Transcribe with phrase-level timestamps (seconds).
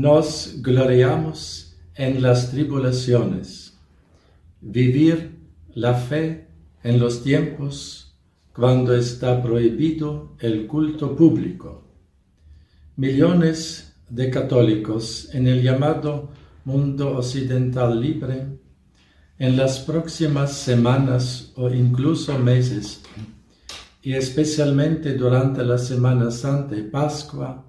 [0.00, 3.76] nos gloriamos en las tribulaciones,
[4.60, 5.40] vivir
[5.74, 6.46] la fe
[6.84, 8.16] en los tiempos
[8.52, 11.82] cuando está prohibido el culto público.
[12.94, 16.30] Millones de católicos en el llamado
[16.64, 18.46] mundo occidental libre
[19.36, 23.02] en las próximas semanas o incluso meses,
[24.00, 27.67] y especialmente durante la Semana Santa y Pascua,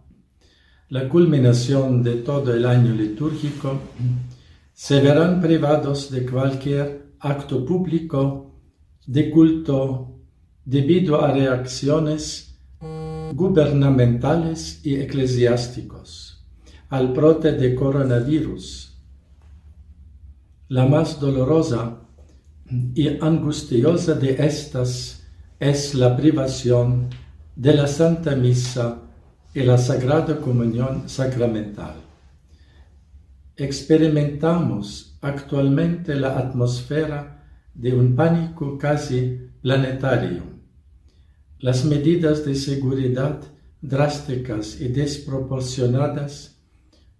[0.89, 3.79] la culminación de todo el año litúrgico,
[4.73, 8.55] se verán privados de cualquier acto público
[9.05, 10.19] de culto
[10.65, 12.57] debido a reacciones
[13.33, 16.43] gubernamentales y eclesiásticos
[16.89, 18.97] al brote de coronavirus.
[20.69, 22.01] La más dolorosa
[22.95, 25.23] y angustiosa de estas
[25.59, 27.09] es la privación
[27.55, 29.08] de la Santa Misa
[29.53, 31.95] y la Sagrada Comunión Sacramental.
[33.55, 40.43] Experimentamos actualmente la atmósfera de un pánico casi planetario.
[41.59, 43.41] Las medidas de seguridad
[43.81, 46.57] drásticas y desproporcionadas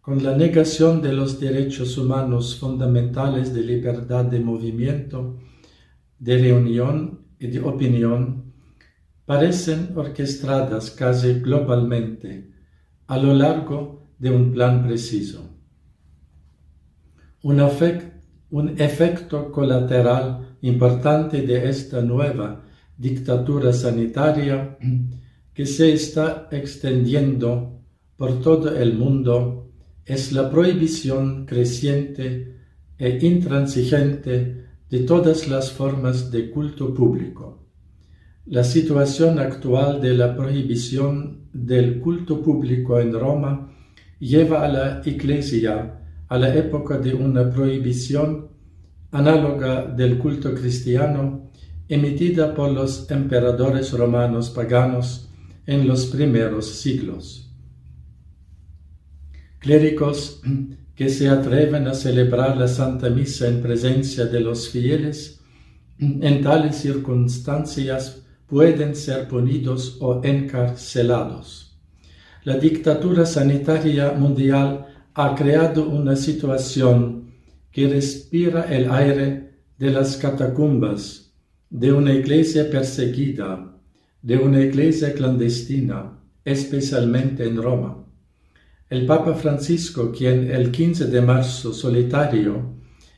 [0.02, 5.38] con la negación de los derechos humanos fundamentales de libertad de movimiento,
[6.20, 8.49] de reunión y de opinión,
[9.30, 12.50] parecen orquestadas casi globalmente
[13.06, 15.48] a lo largo de un plan preciso.
[17.44, 17.62] Un,
[18.50, 22.64] un efecto colateral importante de esta nueva
[22.98, 24.80] dictadura sanitaria
[25.54, 27.84] que se está extendiendo
[28.18, 29.70] por todo el mundo
[30.06, 32.56] es la prohibición creciente
[32.98, 37.59] e intransigente de todas las formas de culto público.
[38.50, 43.72] La situación actual de la prohibición del culto público en Roma
[44.18, 48.48] lleva a la Iglesia a la época de una prohibición
[49.12, 51.52] análoga del culto cristiano
[51.88, 55.30] emitida por los emperadores romanos paganos
[55.68, 57.54] en los primeros siglos.
[59.60, 60.42] Clérigos
[60.96, 65.40] que se atreven a celebrar la Santa Misa en presencia de los fieles,
[66.00, 71.78] en tales circunstancias pueden ser punidos o encarcelados.
[72.44, 77.32] La dictadura sanitaria mundial ha creado una situación
[77.72, 81.34] que respira el aire de las catacumbas,
[81.70, 83.78] de una iglesia perseguida,
[84.22, 88.04] de una iglesia clandestina, especialmente en Roma.
[88.90, 92.74] El Papa Francisco, quien el 15 de marzo solitario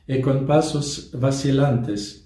[0.06, 2.21] y con pasos vacilantes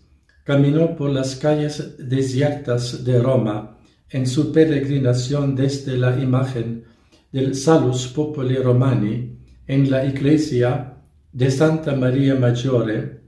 [0.46, 6.84] caminó por las calles desiertas de Roma en su peregrinación desde la imagen
[7.32, 10.98] del Salus Populi Romani en la iglesia
[11.32, 13.22] de Santa María Maggiore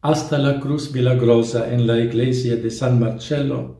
[0.00, 3.78] hasta la Cruz Milagrosa en la iglesia de San Marcello,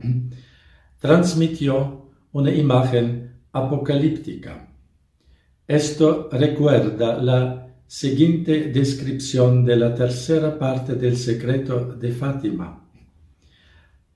[1.01, 4.69] transmitió una imagen apocalíptica.
[5.67, 7.60] Esto recuerda la
[7.91, 12.89] siguiente descripción de la tercera parte del secreto de Fátima.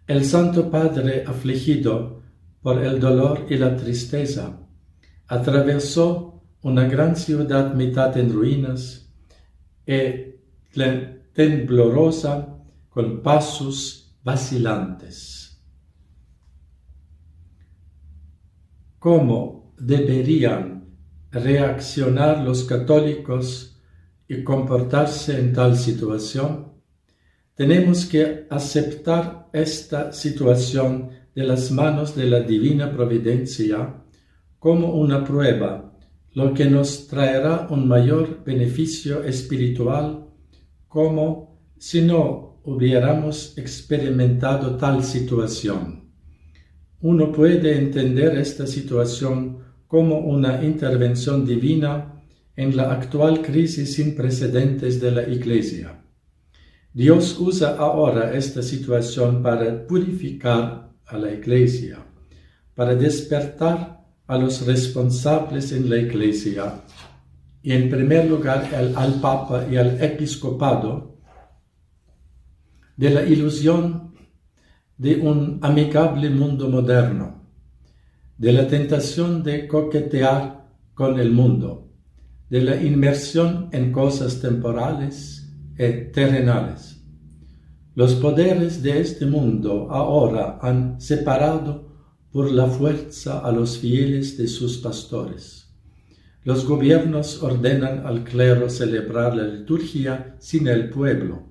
[0.06, 2.22] El Santo Padre afligido
[2.62, 4.60] por el dolor y la tristeza
[5.26, 9.12] atravesó una gran ciudad mitad en ruinas
[9.84, 10.34] y
[11.32, 12.56] temblorosa
[12.88, 15.60] con pasos vacilantes.
[19.00, 20.83] ¿Cómo deberían
[21.34, 23.80] reaccionar los católicos
[24.28, 26.72] y comportarse en tal situación?
[27.54, 34.02] Tenemos que aceptar esta situación de las manos de la divina providencia
[34.58, 35.92] como una prueba,
[36.32, 40.26] lo que nos traerá un mayor beneficio espiritual,
[40.88, 46.10] como si no hubiéramos experimentado tal situación.
[47.00, 49.63] Uno puede entender esta situación
[49.94, 52.20] como una intervención divina
[52.56, 56.02] en la actual crisis sin precedentes de la Iglesia.
[56.92, 61.98] Dios usa ahora esta situación para purificar a la Iglesia,
[62.74, 66.82] para despertar a los responsables en la Iglesia
[67.62, 71.20] y en primer lugar al, Papa y al Episcopado
[72.96, 74.12] de la ilusión
[74.98, 77.43] de un amigable mundo moderno
[78.36, 81.92] de la tentación de coquetear con el mundo,
[82.50, 87.02] de la inmersión en cosas temporales y terrenales.
[87.94, 91.94] Los poderes de este mundo ahora han separado
[92.32, 95.60] por la fuerza a los fieles de sus pastores.
[96.42, 101.48] los gobiernos ordenan al clero celebrar la liturgia sin el pueblo.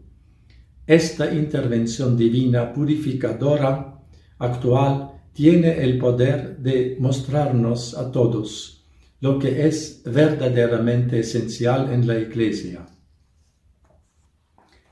[0.86, 4.00] Esta intervención divina purificadora
[4.38, 8.86] actual tiene el poder de mostrarnos a todos
[9.20, 12.86] lo que es verdaderamente esencial en la Iglesia.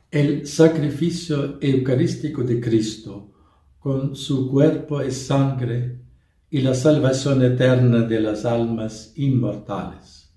[0.09, 3.33] El sacrificio eucarístico de Cristo,
[3.77, 5.99] con su cuerpo y sangre,
[6.49, 10.33] y la salvación eterna de las almas inmortales.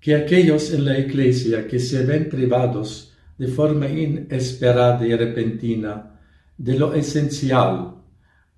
[0.00, 6.20] Que aquellos en la Iglesia que se ven privados de forma inesperada y repentina
[6.58, 7.99] de lo esencial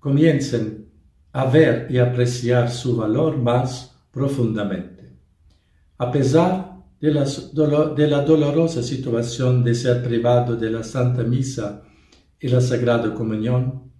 [0.03, 0.91] comiencen
[1.31, 5.17] a ver y apreciar su valor más profundamente.
[5.97, 11.83] A pesar de la, dolorosa situación de ser privado de la Santa Misa
[12.37, 13.93] y la Sagrada Comunión,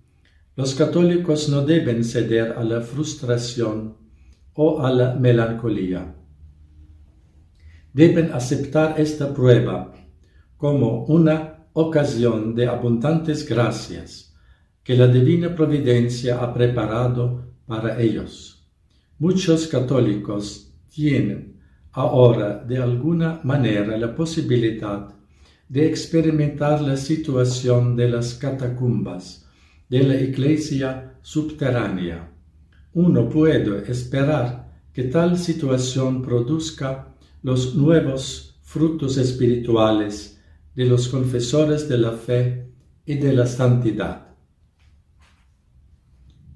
[0.58, 3.96] los católicos no deben ceder a la frustración
[4.56, 6.16] o a la melancolía.
[7.94, 9.94] Deben aceptar esta prueba
[10.58, 14.33] como una ocasión de abundantes gracias
[14.84, 18.68] que la divina providencia ha preparado para ellos.
[19.20, 21.62] Muchos católicos tienen
[21.94, 25.14] ahora de alguna manera la posibilidad
[25.70, 29.48] de experimentar la situación de las catacumbas
[29.90, 32.30] de la iglesia subterránea.
[32.94, 40.40] Uno puede esperar que tal situación produzca los nuevos frutos espirituales
[40.76, 42.68] de los confesores de la fe
[43.06, 44.23] y de la santidad.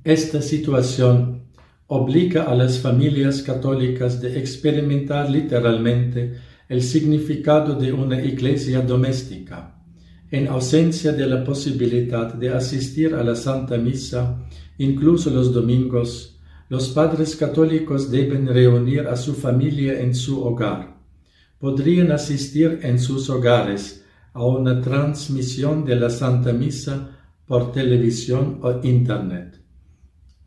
[0.08, 1.42] Esta situación
[1.88, 6.34] obliga a las familias católicas de experimentar literalmente
[6.70, 9.84] el significado de una iglesia doméstica.
[10.32, 16.40] En ausencia de la posibilidad de asistir a la Santa Misa, incluso los domingos,
[16.70, 21.02] los padres católicos deben reunir a su familia en su hogar.
[21.60, 27.10] Podrían asistir en sus hogares a una transmisión de la Santa Misa
[27.46, 29.57] por televisión o Internet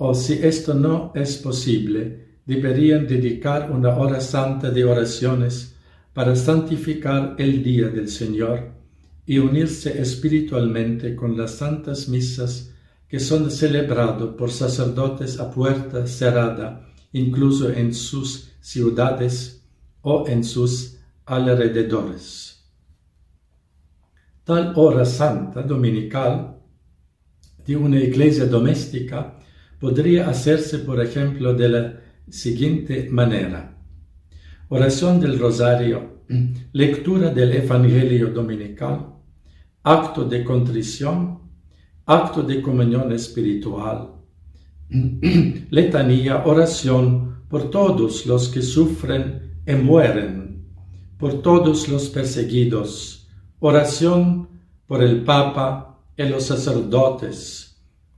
[0.02, 5.76] o si esto no es posible, deberían dedicar una hora santa de oraciones
[6.14, 8.72] para santificar el día del Señor
[9.26, 12.70] y unirse espiritualmente con las santas misas
[13.08, 19.66] que son celebradas por sacerdotes a puerta cerrada, incluso en sus ciudades
[20.00, 22.64] o en sus alrededores.
[24.44, 26.56] Tal hora santa dominical
[27.66, 29.36] de una iglesia doméstica
[29.80, 33.78] podría hacerse, por ejemplo, de la siguiente manera.
[34.68, 36.20] Oración del rosario,
[36.72, 39.14] lectura del Evangelio dominical,
[39.82, 41.40] acto de contrición,
[42.04, 44.16] acto de comunión espiritual,
[45.70, 50.66] letanía, oración por todos los que sufren y mueren,
[51.18, 53.28] por todos los perseguidos,
[53.58, 54.48] oración
[54.86, 57.69] por el Papa y los sacerdotes,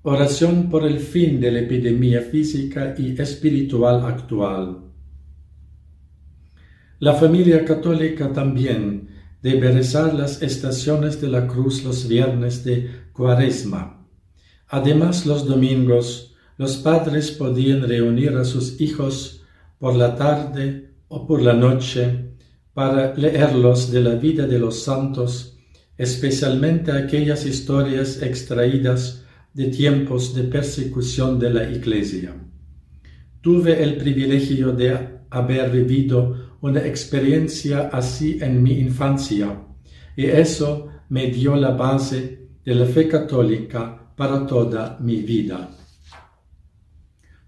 [0.04, 4.90] Oración por el fin de la epidemia física y espiritual actual.
[6.98, 9.10] La familia católica también
[9.42, 14.04] debe rezar las estaciones de la cruz los viernes de cuaresma.
[14.66, 19.44] Además, los domingos, los padres podían reunir a sus hijos
[19.78, 22.34] por la tarde o por la noche
[22.74, 25.58] para leerlos de la vida de los santos,
[25.96, 29.21] especialmente aquellas historias extraídas
[29.54, 32.34] de tiempos de persecución de la Iglesia.
[33.40, 39.58] Tuve el privilegio de haber vivido una experiencia así en mi infancia
[40.16, 45.70] y eso me dio la base de la fe católica para toda mi vida.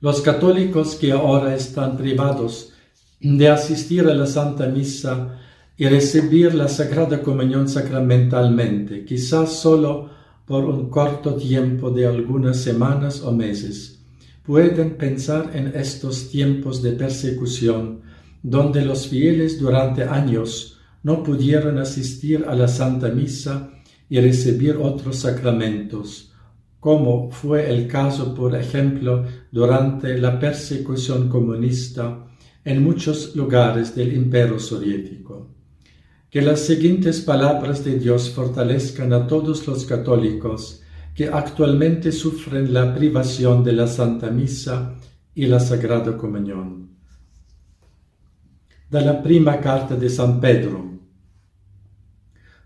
[0.01, 2.73] Los católicos que ahora están privados
[3.21, 5.39] de asistir a la Santa Misa
[5.77, 10.11] y recibir la Sagrada Comunión sacramentalmente, quizás solo
[10.45, 14.05] por un corto tiempo de algunas semanas o meses,
[14.43, 18.03] pueden pensar en estos tiempos de persecución
[18.43, 23.71] donde los fieles durante años no pudieron asistir a la Santa Misa
[24.09, 26.33] y recibir otros sacramentos,
[26.79, 32.27] como fue el caso, por ejemplo, durante la persecución comunista
[32.65, 35.54] en muchos lugares del imperio soviético.
[36.35, 40.83] Que las siguientes palabras de Dios fortalezcan a todos los católicos
[41.15, 44.97] que actualmente sufren la privación de la Santa Misa
[45.33, 46.89] y la Sagrada Comunión.
[48.91, 50.99] De la prima carta de San Pedro.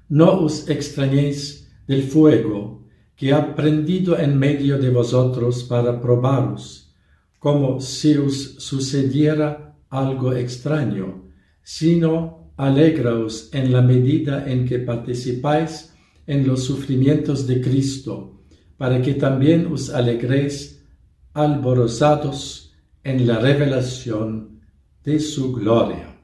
[0.09, 6.95] No os extrañéis del fuego que ha prendido en medio de vosotros para probaros,
[7.39, 11.25] como si os sucediera algo extraño,
[11.63, 15.95] sino alegraos en la medida en que participáis
[16.27, 18.43] en los sufrimientos de Cristo,
[18.77, 20.85] para que también os alegréis
[21.33, 24.61] alborozados en la revelación
[25.03, 26.17] de su gloria.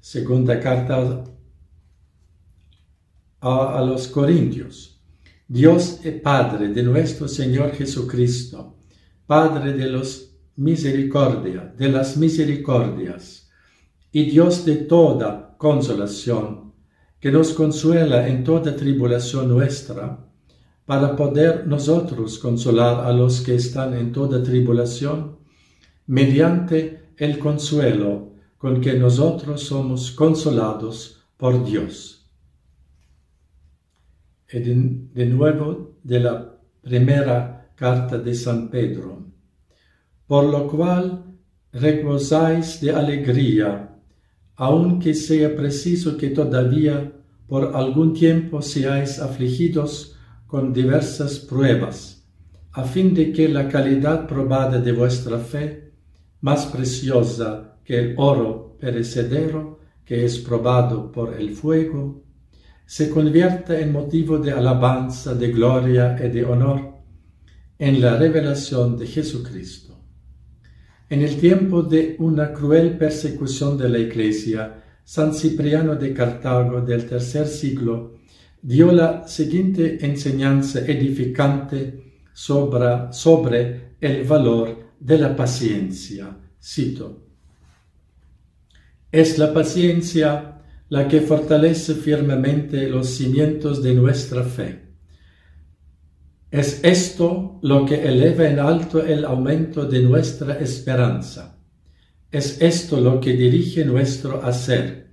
[0.00, 1.24] Segunda carta
[3.40, 5.00] a, los Corintios.
[5.46, 8.76] Dios es Padre de nuestro Señor Jesucristo,
[9.26, 13.47] Padre de los misericordia, de las misericordias,
[14.18, 16.72] y Dios de toda consolación,
[17.20, 20.26] que nos consuela en toda tribulación nuestra,
[20.86, 25.38] para poder nosotros consolar a los que están en toda tribulación,
[26.08, 32.28] mediante el consuelo con que nosotros somos consolados por Dios
[34.52, 39.28] y de, nuevo de la primera carta de San Pedro.
[40.26, 41.36] Por lo cual
[41.70, 43.94] reposáis de alegría,
[44.58, 47.12] aunque sea preciso que todavía
[47.46, 50.16] por algún tiempo seáis afligidos
[50.48, 52.26] con diversas pruebas,
[52.72, 55.92] a fin de que la calidad probada de vuestra fe,
[56.40, 62.24] más preciosa que el oro perecedero que es probado por el fuego,
[62.84, 66.94] se convierta en motivo de alabanza, de gloria y de honor
[67.78, 69.87] en la revelación de Jesucristo.
[71.10, 77.06] En el tiempo de una cruel persecución de la Iglesia, San Cipriano de Cartago del
[77.06, 78.18] tercer siglo
[78.60, 86.36] dio la siguiente enseñanza edificante sobre, sobre el valor de la paciencia.
[86.62, 87.22] Cito.
[89.10, 90.60] Es la paciencia
[90.90, 94.87] la que fortalece firmemente los cimientos de nuestra fe.
[96.50, 101.58] Es esto lo que eleva en alto el aumento de nuestra esperanza.
[102.30, 105.10] Es esto lo que dirige nuestro hacer,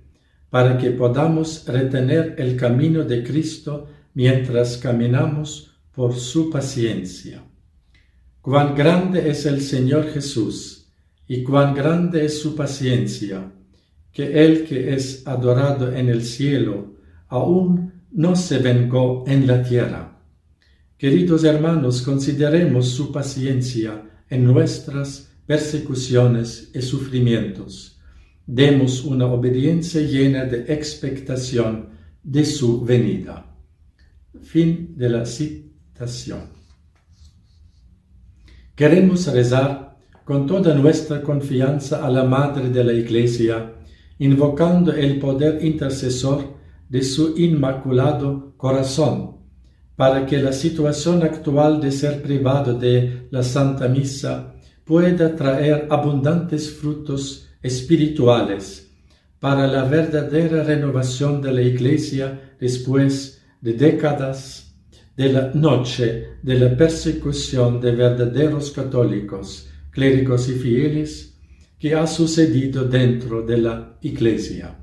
[0.48, 7.44] para que podamos retener el camino de Cristo mientras caminamos por su paciencia.
[8.40, 10.90] Cuán grande es el Señor Jesús
[11.28, 13.52] y cuán grande es su paciencia
[14.16, 16.94] que el que es adorado en el cielo
[17.28, 20.15] aún no se vengó en la tierra.
[20.98, 28.00] Queridos hermanos, consideremos su paciencia en nuestras persecuciones y sufrimientos.
[28.46, 31.90] Demos una obediencia llena de expectación
[32.22, 33.54] de su venida.
[34.40, 36.40] Fin de la citación.
[38.74, 43.74] Queremos rezar con toda nuestra confianza a la Madre de la Iglesia,
[44.18, 46.56] invocando el poder intercesor
[46.88, 49.35] de su inmaculado corazón,
[49.96, 56.70] para que la situación actual de ser privado de la Santa Misa pueda traer abundantes
[56.70, 58.90] frutos espirituales
[59.40, 64.74] para la verdadera renovación de la Iglesia después de décadas
[65.16, 71.38] de la noche de la persecución de verdaderos católicos, clérigos y fieles,
[71.78, 74.76] que ha sucedido dentro de la Iglesia.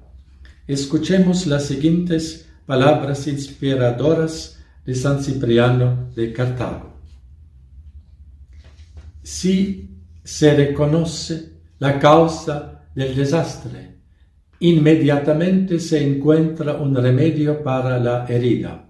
[0.67, 4.52] Escuchemos las siguientes palabras inspiradoras
[4.85, 6.93] de San Cipriano de Cartago.
[9.21, 9.89] Si
[10.23, 13.99] se reconoce la causa del desastre,
[14.59, 18.89] inmediatamente se encuentra un remedio para la herida.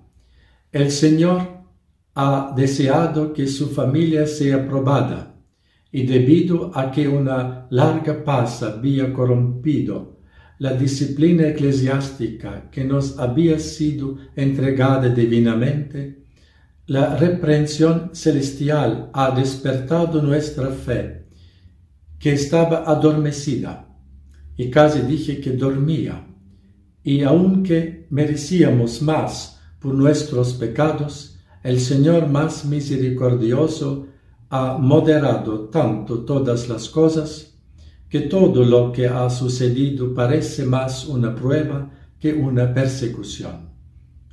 [0.72, 1.64] El Señor
[2.16, 5.36] ha deseado que su familia sea probada
[5.92, 10.13] y debido a que una larga paz había corrompido
[10.64, 16.24] la disciplina eclesiástica que nos había sido entregada divinamente,
[16.86, 21.26] la reprensión celestial ha despertado nuestra fe,
[22.18, 23.90] que estaba adormecida,
[24.56, 26.26] y casi dije que dormía,
[27.04, 34.08] y aunque merecíamos más por nuestros pecados, el Señor más misericordioso
[34.50, 37.53] ha moderado tanto todas las cosas
[38.14, 41.90] que todo lo que ha sucedido parece más una prueba
[42.20, 43.72] que una persecución.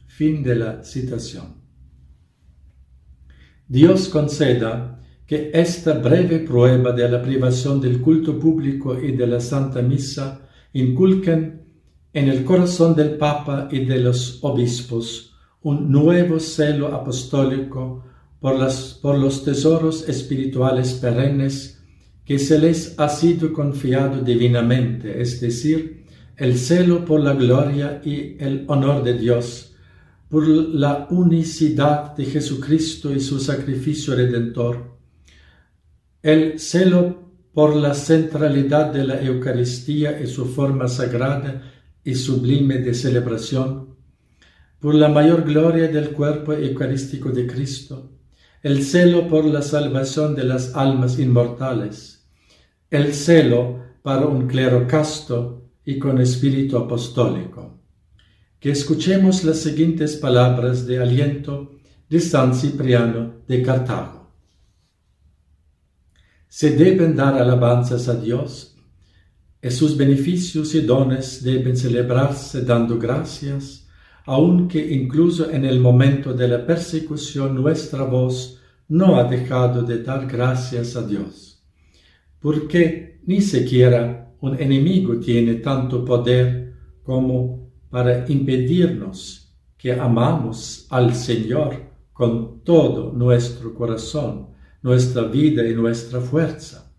[0.07, 1.55] Fin de la citación.
[3.67, 9.41] Dios conceda que esta breve prueba de la privación del culto público y de la
[9.41, 11.63] Santa Misa inculquen
[12.13, 18.05] en el corazón del Papa y de los obispos un nuevo celo apostólico
[18.41, 21.80] por, los tesoros espirituales perennes
[22.31, 26.05] que se les ha sido confiado divinamente, es decir,
[26.37, 29.75] el celo por la gloria y el honor de Dios,
[30.29, 34.97] por la unicidad de Jesucristo y su sacrificio redentor,
[36.23, 41.73] el celo por la centralidad de la Eucaristía y su forma sagrada
[42.05, 43.97] y sublime de celebración,
[44.79, 48.13] por la mayor gloria del cuerpo eucarístico de Cristo,
[48.63, 52.20] el celo por la salvación de las almas inmortales,
[52.91, 57.79] el celo para un clero casto y con espíritu apostólico.
[58.59, 61.73] Que escuchemos las siguientes palabras de aliento
[62.09, 64.29] de San Cipriano de Cartago.
[66.49, 68.77] Se deben dar alabanzas a Dios
[69.63, 73.87] y sus beneficios y dones deben celebrarse dando gracias,
[74.27, 80.27] aunque incluso en el momento de la persecución nuestra voz no ha dejado de dar
[80.27, 81.50] gracias a Dios,
[82.41, 91.77] porque ni siquiera un enemigo tiene tanto poder como para impedirnos que amamos al Señor
[92.13, 94.51] con todo nuestro corazón
[94.83, 96.93] nuestra vida y nuestra fuerza,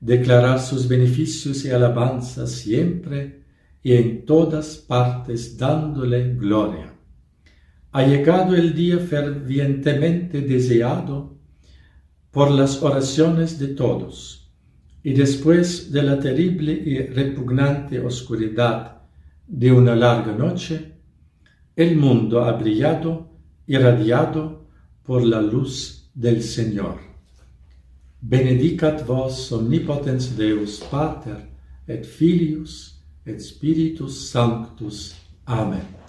[0.00, 3.44] declarar sus beneficios y alabanzas siempre
[3.82, 6.92] y en todas partes dándole gloria.
[7.92, 11.36] Ha llegado el día fervientemente deseado
[12.30, 14.41] por las oraciones de todos,
[15.04, 19.02] y después de la terrible y repugnante oscuridad
[19.46, 20.92] de una larga noche,
[21.74, 23.30] el mundo ha brillado,
[23.66, 24.66] irradiado
[25.02, 27.12] por la luz del Señor.
[28.22, 31.48] benedicat vos omnipotens Deus Pater,
[31.88, 35.16] et Filius, et Spiritus Sanctus.
[35.44, 36.01] Amen.